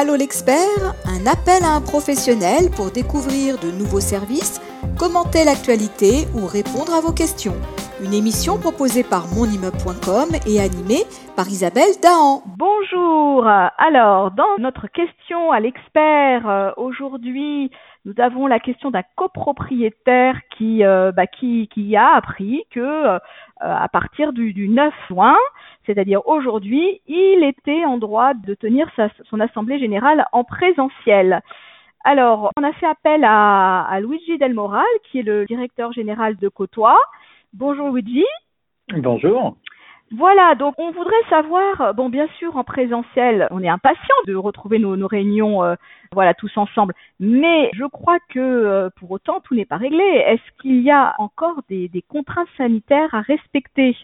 [0.00, 4.60] Allô l'expert, un appel à un professionnel pour découvrir de nouveaux services,
[4.96, 7.56] commenter l'actualité ou répondre à vos questions.
[8.00, 11.02] Une émission proposée par monimmeuble.com et animée
[11.34, 12.44] par Isabelle Dahan.
[12.46, 13.44] Bonjour.
[13.76, 17.72] Alors, dans notre question à l'expert euh, aujourd'hui,
[18.08, 23.18] nous avons la question d'un copropriétaire qui, euh, bah, a appris que euh,
[23.60, 25.36] à partir du, du 9 juin,
[25.84, 31.42] c'est-à-dire aujourd'hui, il était en droit de tenir sa, son assemblée générale en présentiel.
[32.02, 36.36] Alors, on a fait appel à, à Luigi Del Moral, qui est le directeur général
[36.36, 36.98] de Côtois.
[37.52, 38.24] Bonjour Luigi.
[38.96, 39.56] Bonjour.
[40.10, 44.78] Voilà, donc on voudrait savoir, bon bien sûr en présentiel, on est impatient de retrouver
[44.78, 45.74] nos, réunions, euh,
[46.12, 50.02] voilà tous ensemble, mais je crois que euh, pour autant tout n'est pas réglé.
[50.26, 53.94] Est-ce qu'il y a encore des contraintes sanitaires à respecter?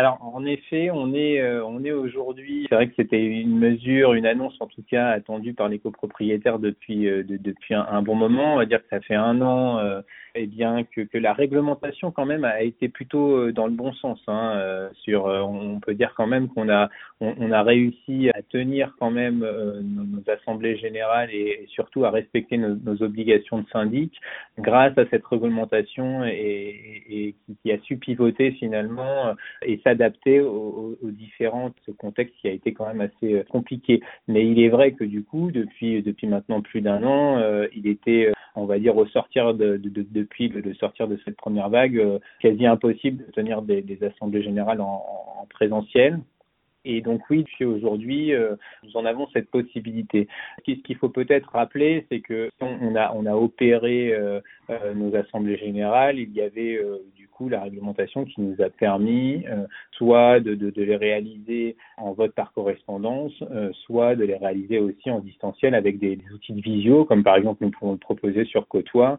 [0.00, 2.64] Alors en effet, on est euh, on est aujourd'hui.
[2.70, 6.58] C'est vrai que c'était une mesure, une annonce en tout cas attendue par les copropriétaires
[6.58, 8.54] depuis euh, de, depuis un, bon moment.
[8.54, 10.00] On va dire que ça fait un an, euh,
[10.34, 14.18] eh bien que, que la réglementation quand même a été plutôt dans le bon sens.
[14.26, 16.88] Hein, sur, on peut dire quand même qu'on a
[17.20, 23.02] on, a réussi à tenir quand même nos, assemblées générales et, surtout à respecter nos,
[23.02, 24.14] obligations de syndic
[24.58, 31.70] grâce à cette réglementation et, qui, qui, a su pivoter finalement et s'adapter aux, différents
[31.98, 34.00] contextes qui a été quand même assez euh, compliqué.
[34.28, 37.86] Mais il est vrai que du coup, depuis depuis maintenant plus d'un an, euh, il
[37.86, 41.68] était, on va dire, au sortir de, de, de depuis le sortir de cette première
[41.68, 45.04] vague, euh, quasi impossible de tenir des, assemblées générales en,
[45.40, 46.20] en présentiel.
[46.84, 50.28] Et donc oui, aujourd'hui, euh, nous en avons cette possibilité.
[50.66, 55.14] Ce qu'il faut peut-être rappeler, c'est que on a, on a opéré euh, euh, nos
[55.14, 56.80] assemblées générales, il y avait
[57.40, 59.44] coup la réglementation qui nous a permis
[59.92, 63.32] soit de, de, de, les réaliser en vote par correspondance,
[63.86, 67.36] soit de les réaliser aussi en distanciel avec des, des, outils de visio, comme par
[67.36, 69.18] exemple nous pouvons le proposer sur Côtois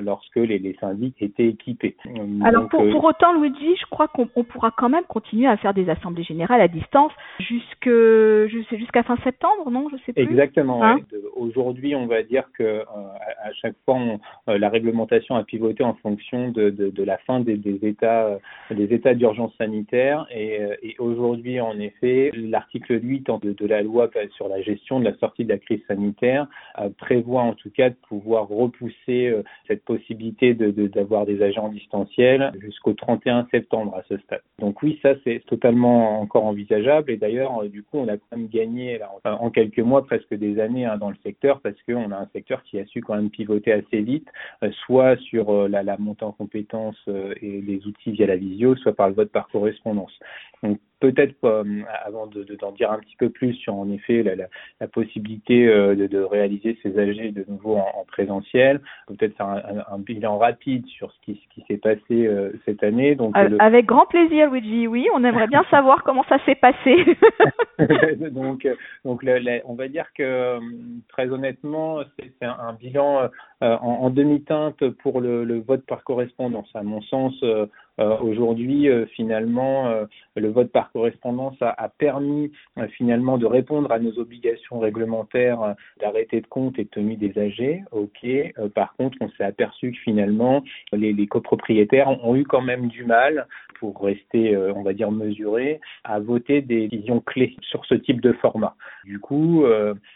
[0.00, 1.96] lorsque les, les, syndics étaient équipés.
[2.44, 5.74] Alors Donc, pour, pour, autant, Luigi, je crois qu'on pourra quand même continuer à faire
[5.74, 7.90] des assemblées générales à distance jusque
[8.48, 10.22] jusqu'à fin septembre, non Je sais plus.
[10.22, 10.82] Exactement.
[10.82, 11.18] Hein ouais.
[11.36, 12.84] Aujourd'hui, on va dire que euh,
[13.42, 17.18] à, chaque fois, on, euh, la réglementation a pivoté en fonction de, de, de la
[17.18, 18.38] fin des, états euh,
[18.70, 24.10] des états d'urgence sanitaire et, et aujourd'hui, en effet, l'article 8 de, de, la loi
[24.36, 26.46] sur la gestion de la sortie de la crise sanitaire
[26.98, 29.34] prévoit en tout cas de pouvoir repousser
[29.66, 34.42] cette possibilité d'avoir des agents distanciels jusqu'au 31 septembre à ce stade.
[34.58, 38.36] Donc oui, ça c'est totalement encore envisageable et d'ailleurs, euh, du coup, on a quand
[38.36, 42.16] même gagné en quelques mois presque des années hein, dans le secteur parce qu'on a
[42.16, 44.28] un secteur qui a su quand même pivoter assez vite,
[44.62, 47.08] euh, soit sur euh, la, montée en compétences
[47.40, 50.12] et les outils via la visio, soit par le vote par correspondance.
[50.62, 51.64] Donc peut-être euh,
[52.04, 54.46] avant de, d'en dire un petit peu plus sur en effet la, la,
[54.80, 59.48] la possibilité euh, de, de, réaliser ces AG de nouveau en, en présentiel, peut-être faire
[59.48, 63.14] un, un, un, bilan rapide sur ce qui, ce qui s'est passé euh, cette année.
[63.14, 63.60] Donc le...
[63.60, 64.86] avec grand plaisir, Luigi.
[64.86, 67.04] Oui, on aimerait bien savoir comment ça s'est passé.
[68.30, 68.66] donc,
[69.04, 69.22] donc
[69.64, 70.58] on va dire que
[71.08, 73.28] très honnêtement, c'est, c'est un, bilan
[73.60, 76.70] en, en, demi-teinte pour le, le, vote par correspondance.
[76.74, 77.34] À mon sens,
[77.98, 80.06] aujourd'hui, finalement,
[80.36, 85.62] le vote par correspondance a, a permis euh, finalement de répondre à nos obligations réglementaires
[85.62, 87.84] euh, d'arrêté de compte et de tenue des AG.
[87.92, 88.24] Ok.
[88.24, 90.62] Euh, par contre, on s'est aperçu que finalement,
[90.92, 93.46] les, les, copropriétaires ont eu quand même du mal,
[93.80, 98.32] pour rester, on va dire, mesurés, à voter des décisions clés sur ce type de
[98.32, 98.76] format.
[99.04, 99.66] Du coup,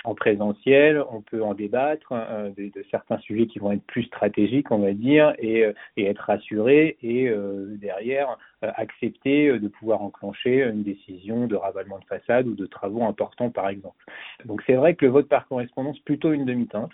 [0.04, 2.14] en présentiel, on peut en débattre
[2.56, 5.66] de, de, certains sujets qui vont être plus stratégiques, on va dire, et,
[5.96, 7.30] et être rassurés et
[7.76, 13.50] derrière accepter de pouvoir enclencher une décision de ravalement de façade ou de travaux importants,
[13.50, 14.04] par exemple.
[14.44, 16.92] Donc c'est vrai que le vote par correspondance, plutôt une demi-teinte.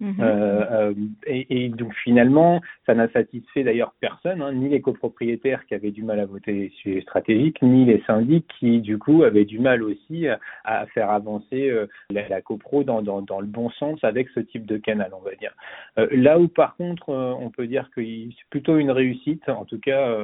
[0.00, 0.12] Mmh.
[0.20, 0.94] Euh, euh,
[1.26, 5.90] et, et, donc finalement, ça n'a satisfait d'ailleurs personne, hein, ni les copropriétaires qui avaient
[5.90, 9.82] du mal à voter sur stratégique, ni les syndics qui du coup avaient du mal
[9.82, 10.26] aussi
[10.64, 14.40] à, faire avancer euh, la, la, copro dans, dans, dans, le bon sens avec ce
[14.40, 15.52] type de canal, on va dire.
[15.98, 19.78] Euh, là où par contre, on peut dire que c'est plutôt une réussite, en tout
[19.78, 20.16] cas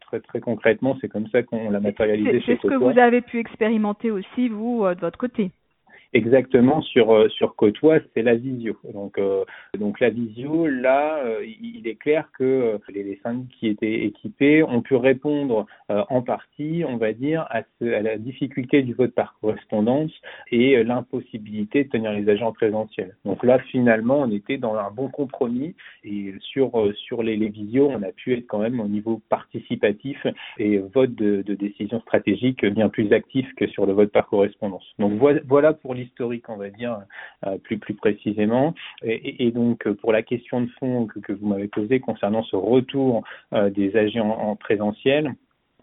[0.00, 2.42] très très concrètement, c'est comme ça qu'on l'a matérialisé.
[2.44, 5.52] C'est ce que vous avez pu expérimenter aussi vous de votre côté
[6.14, 8.76] exactement sur euh, sur Côtois, c'est la visio.
[8.94, 9.44] Donc euh,
[9.78, 13.20] donc la visio, là, euh, il est clair que les, les
[13.58, 18.92] qui étaient équipés ont pu répondre en partie, on va dire, à, la difficulté du
[18.92, 20.12] vote par correspondance
[20.52, 23.16] et l'impossibilité de tenir les agents présentiels.
[23.24, 25.74] Donc là, finalement, on était dans un bon compromis
[26.04, 30.26] et sur sur les, les visios, on a pu être quand même au niveau participatif
[30.58, 34.84] et vote de, décision stratégique bien plus actif que sur le vote par correspondance.
[34.98, 35.12] Donc
[35.46, 36.98] voilà pour l'histoire l'historique, on va dire
[37.64, 38.74] plus plus précisément.
[39.02, 43.96] Et, donc pour la question de fond que, vous m'avez posée concernant ce retour des
[43.96, 45.34] agents en présentiel,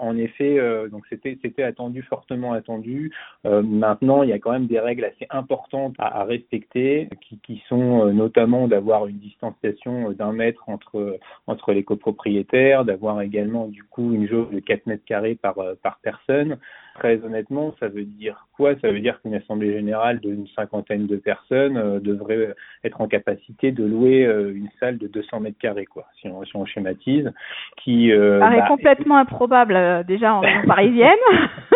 [0.01, 3.11] en effet, euh, donc c'était c'était attendu, fortement attendu.
[3.45, 7.07] Euh, maintenant, il y a quand même des règles assez importantes à, respecter,
[7.43, 13.67] qui, sont euh, notamment d'avoir une distanciation d'un mètre entre entre les copropriétaires, d'avoir également
[13.67, 16.57] du coup une jauge de 4 mètres carrés par par personne.
[16.95, 18.75] Très honnêtement, ça veut dire quoi?
[18.81, 22.53] Ça veut dire qu'une assemblée générale d'une cinquantaine de personnes devrait
[22.83, 26.55] être en capacité de louer une salle de 200 mètres carrés, quoi, si on, si
[26.55, 27.31] on schématise.
[27.77, 31.09] Qui paraît bah, complètement improbable euh, déjà en région parisienne.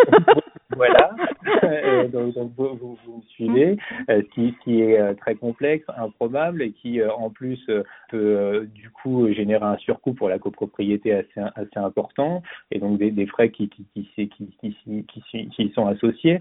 [0.76, 1.16] voilà,
[1.64, 3.78] euh, donc, vous, vous, me suivez,
[4.10, 7.70] euh, ce, qui, qui, est très complexe, improbable et qui en plus
[8.10, 12.42] peut du coup générer un surcoût pour la copropriété assez, assez important
[12.72, 16.40] et donc des, des frais qui, qui, qui, qui, qui, qui, sont associés.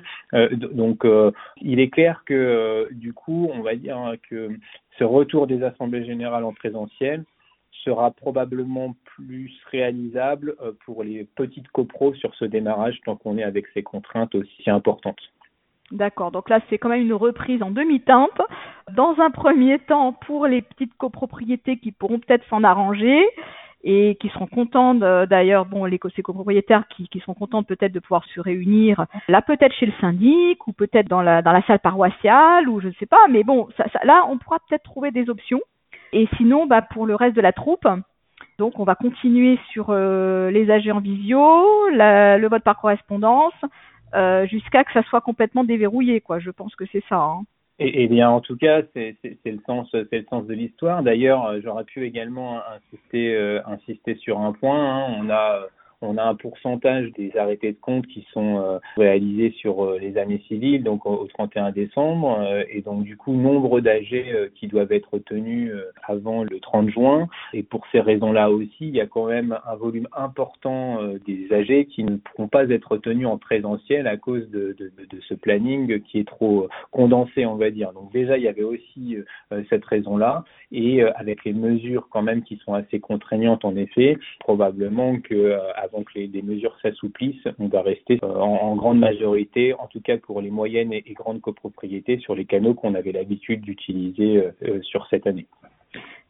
[0.52, 1.06] donc
[1.60, 4.48] il est clair que du coup on va dire que
[4.98, 7.24] ce retour des assemblées générales en présentiel
[7.84, 13.44] sera probablement plus réalisable euh, pour les petites copros sur ce démarrage tant qu'on est
[13.44, 15.20] avec ces contraintes aussi importantes.
[15.92, 18.40] D'accord, donc là c'est quand même une reprise en demi-teinte.
[18.92, 23.22] Dans un premier temps, pour les petites copropriétés qui pourront peut-être s'en arranger
[23.86, 28.00] et qui seront contentes d'ailleurs, bon, les ces copropriétaires qui, qui seront contents peut-être de
[28.00, 31.80] pouvoir se réunir là peut-être chez le syndic ou peut-être dans la, dans la salle
[31.80, 35.28] paroissiale ou je ne sais pas, mais bon, ça, là on pourra peut-être trouver des
[35.28, 35.60] options.
[36.12, 37.86] Et sinon, bah, pour le reste de la troupe,
[38.58, 41.40] donc on va continuer sur euh, les AG en visio,
[41.90, 43.54] le vote par correspondance,
[44.14, 46.22] euh, jusqu'à que ça soit complètement déverrouillé.
[46.38, 47.16] Je pense que c'est ça.
[47.16, 47.42] Hein.
[47.80, 51.02] Et, bien, en tout cas, c'est le sens, de l'histoire.
[51.02, 54.78] D'ailleurs, euh, j'aurais pu également insister, insister sur un point.
[54.78, 55.16] Hein.
[55.18, 55.66] On a
[56.00, 60.18] on a un pourcentage des arrêtés de compte qui sont euh, réalisés sur euh, les
[60.18, 64.92] années civiles, donc au, 31 décembre, euh, et donc du coup nombre d'AG qui doivent
[64.92, 65.72] être tenus
[66.04, 67.28] avant le 30 juin.
[67.52, 71.86] Et pour ces raisons-là aussi, il y a quand même un volume important des AG
[71.86, 76.00] qui ne pourront pas être tenus en présentiel à cause de, de, de ce planning
[76.02, 77.92] qui est trop condensé, on va dire.
[77.92, 79.16] Donc déjà, il y avait aussi
[79.70, 85.18] cette raison-là, et avec les mesures quand même qui sont assez contraignantes en effet, probablement
[85.20, 85.56] que
[85.94, 90.40] donc les, mesures s'assouplissent, on va rester euh, en, grande majorité, en tout cas pour
[90.40, 95.06] les moyennes et, grandes copropriétés, sur les canaux qu'on avait l'habitude d'utiliser euh, euh, sur
[95.06, 95.46] cette année.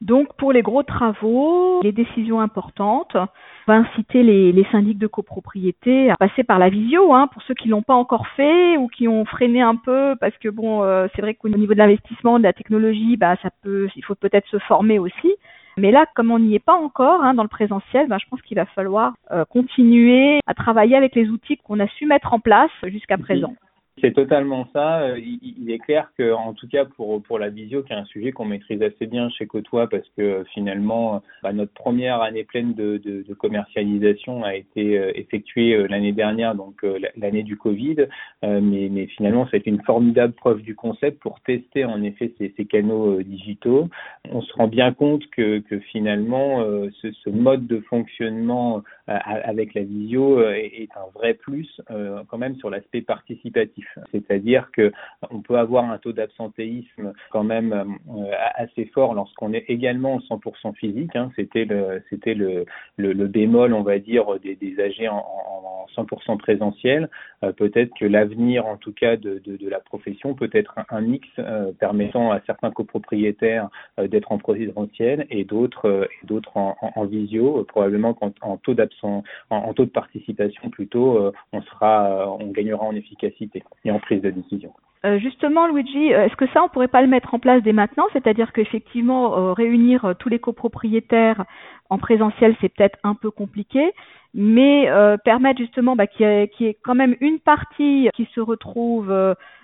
[0.03, 5.07] Donc pour les gros travaux, les décisions importantes, on va inciter les, les syndics de
[5.07, 8.89] copropriété à passer par la visio, hein, pour ceux qui l'ont pas encore fait ou
[8.89, 10.83] qui ont freiné un peu, parce que bon,
[11.15, 14.47] c'est vrai qu'au niveau de l'investissement, de la technologie, bah ça peut, il faut peut-être
[14.49, 15.33] se former aussi.
[15.77, 18.41] Mais là, comme on n'y est pas encore hein, dans le présentiel, ben, je pense
[18.43, 22.41] qu'il va falloir euh, continuer à travailler avec les outils qu'on a su mettre en
[22.41, 23.55] place jusqu'à présent.
[24.01, 25.03] C'est totalement ça.
[25.03, 28.33] Euh, il, est clair que, en tout cas pour la visio, qui est un sujet
[28.33, 33.01] qu'on maîtrise assez bien chez Côtois, parce que finalement, bah, notre première année pleine de,
[33.39, 36.85] commercialisation a été euh, effectuée euh, l'année dernière, donc
[37.17, 38.07] l'année du Covid.
[38.43, 42.65] Mais, mais finalement, c'est une formidable preuve du concept pour tester en effet ces, ces
[42.67, 43.89] canaux digitaux.
[44.31, 45.63] On se rend bien compte que,
[45.93, 51.81] finalement, ce mode de fonctionnement avec la visio est un vrai plus
[52.29, 53.87] quand même sur l'aspect participatif.
[54.13, 54.93] C'est-à-dire que
[55.31, 60.19] on peut avoir un taux d'absentéisme quand même euh, assez fort lorsqu'on est également en
[60.19, 61.15] 100% physique.
[61.17, 61.31] Hein.
[61.37, 62.65] C'était le c'était le,
[62.97, 67.09] le, bémol, on va dire, des, des AG en, en 100% présentiel.
[67.43, 71.01] Euh, peut-être que l'avenir, en tout cas, de, de, de, la profession peut être un,
[71.01, 77.65] mix euh, permettant à certains copropriétaires d'être en présentiel et d'autres d'autres en, en, visio.
[77.65, 83.63] probablement qu'en en taux en, taux de participation plutôt, on sera, on gagnera en efficacité
[83.85, 84.73] et en prise de décision.
[85.05, 87.75] Euh, justement, Luigi, euh, est-ce que ça, on pourrait pas le mettre en place dès
[87.75, 88.07] maintenant?
[88.15, 91.45] C'est-à-dire qu'effectivement, euh, réunir tous les copropriétaires
[91.91, 93.93] en présentiel, c'est peut-être un peu compliqué,
[94.33, 94.89] mais
[95.25, 99.15] permettre justement bah, qu'il y, ait quand même une partie qui se retrouve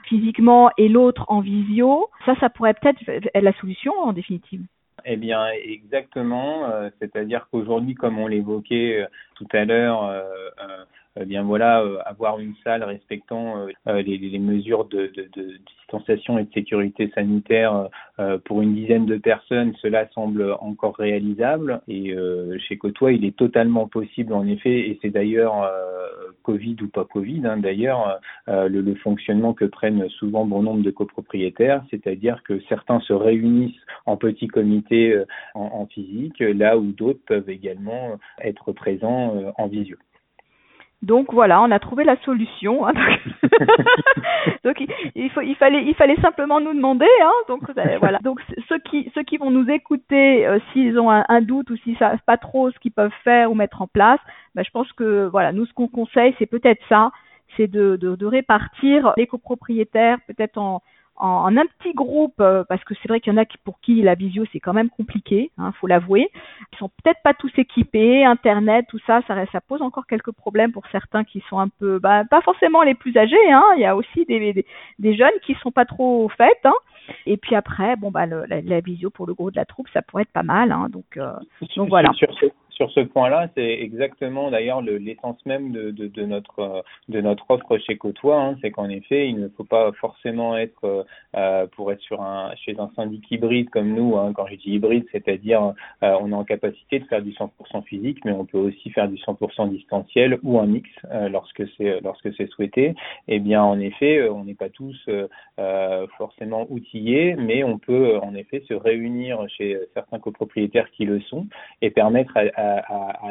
[0.05, 4.63] physiquement et l'autre en visio, ça, ça pourrait peut-être être la solution en définitive.
[5.04, 6.71] Eh bien, exactement.
[6.99, 10.25] C'est-à-dire qu'aujourd'hui, comme on l'évoquait tout à l'heure,
[11.21, 15.29] eh bien voilà, euh, avoir une salle respectant euh, euh, les, les, mesures de, de,
[15.37, 17.89] de, distanciation et de sécurité sanitaire
[18.45, 21.81] pour une dizaine de personnes, cela semble encore réalisable.
[21.89, 22.15] Et
[22.61, 25.69] chez Côtois, il est totalement possible en effet, et c'est d'ailleurs
[26.45, 30.93] Covid ou pas Covid, hein, d'ailleurs le, le, fonctionnement que prennent souvent bon nombre de
[30.93, 35.21] copropriétaires, c'est-à-dire que certains se réunissent en petits comités
[35.55, 39.97] en, en physique, là où d'autres peuvent également être présents en visio.
[41.02, 42.87] Donc voilà, on a trouvé la solution.
[42.87, 42.92] Hein.
[44.64, 44.80] Donc
[45.14, 47.09] il, faut, il fallait, il fallait simplement nous demander.
[47.23, 47.62] Hein, donc
[48.00, 48.19] voilà.
[48.19, 51.97] Donc ceux qui, ceux qui vont nous écouter, euh, s'ils ont un, doute ou s'ils
[51.97, 54.21] savent pas trop ce qu'ils peuvent faire ou mettre en place,
[54.54, 57.12] ben, je pense que voilà, nous ce qu'on conseille, c'est peut-être ça,
[57.57, 60.83] c'est de, de, de répartir les copropriétaires peut-être en
[61.21, 63.81] en, un petit groupe, euh, parce que c'est vrai qu'il y en a qui, pour
[63.81, 66.31] qui la visio c'est quand même compliqué, hein, faut l'avouer.
[66.73, 70.73] Ils sont peut-être pas tous équipés, Internet, tout ça, ça, ça pose encore quelques problèmes
[70.73, 73.53] pour certains qui sont un peu, bah, pas forcément les plus âgés.
[73.53, 74.65] Hein, il y a aussi des,
[74.99, 76.65] des, jeunes qui sont pas trop faites.
[76.65, 76.75] Hein.
[77.27, 80.23] Et puis après, bon bah la, visio pour le gros de la troupe, ça pourrait
[80.23, 80.73] être pas mal.
[80.73, 81.33] Hein, donc, euh,
[81.77, 82.29] donc voilà sur
[82.89, 88.57] ce point-là, c'est exactement d'ailleurs l'essence même de, notre de notre offre chez Côtois, hein,
[88.63, 91.07] c'est qu'en effet, il ne faut pas forcément être
[91.37, 94.17] euh, pour être sur un chez un syndic hybride comme nous.
[94.17, 97.83] Hein, quand je dis hybride, c'est-à-dire euh, on est en capacité de faire du 100%
[97.85, 102.51] physique, mais on peut aussi faire du 100% distanciel ou un mix euh, lorsque c'est
[102.51, 102.95] souhaité.
[103.29, 104.97] Eh bien, en effet, on n'est pas tous
[105.59, 111.21] euh, forcément outillés, mais on peut en effet se réunir chez certains copropriétaires qui le
[111.21, 111.47] sont
[111.83, 112.70] et permettre à,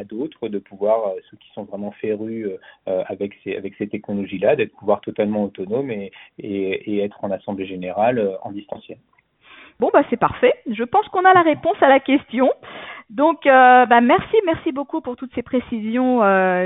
[0.09, 2.47] d'autres de pouvoir, euh, ceux qui sont vraiment férus
[2.87, 7.65] euh, avec ces, avec ces technologies-là, d'être pouvoir totalement autonomes et, et, être en assemblée
[7.65, 8.97] générale euh, en distanciel.
[9.79, 10.53] Bon, bah, c'est parfait.
[10.69, 12.51] Je pense qu'on a la réponse à la question.
[13.09, 16.21] Donc, bah, merci, merci beaucoup pour toutes ces précisions,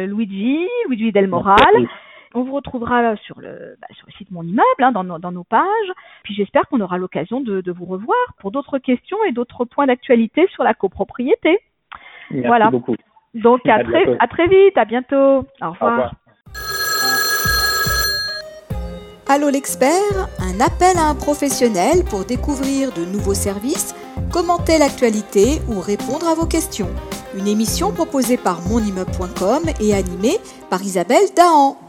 [0.06, 1.88] Luigi, Luigi Del Moral.
[2.34, 5.32] On vous retrouvera sur le, bah, sur le site Mon Immeuble, hein, dans, nos, dans,
[5.32, 5.92] nos pages.
[6.24, 9.86] Puis j'espère qu'on aura l'occasion de, de vous revoir pour d'autres questions et d'autres points
[9.86, 11.60] d'actualité sur la copropriété
[12.46, 12.70] voilà.
[12.70, 12.96] beaucoup.
[13.34, 15.46] Donc à, très, à très vite, à bientôt.
[15.62, 16.14] Au revoir.
[19.30, 23.96] Allô l'expert, un appel à un professionnel pour découvrir de nouveaux services,
[24.32, 26.90] commenter l'actualité ou répondre à vos questions.
[27.36, 30.38] Une émission proposée par monimmeuble.com et animée
[30.70, 31.78] par Isabelle Dahan.